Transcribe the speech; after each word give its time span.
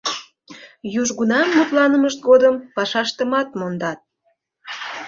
Южгунам 1.01 1.47
мутланымышт 1.55 2.19
годым 2.29 2.55
пашаштымат 2.75 3.47
мондат. 3.59 3.99